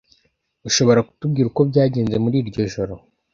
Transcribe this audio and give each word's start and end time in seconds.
Ushobora 0.69 1.05
kutubwira 1.07 1.47
uko 1.51 1.61
byagenze 1.69 2.15
muri 2.23 2.35
iryo 2.41 2.63
joro? 2.73 2.93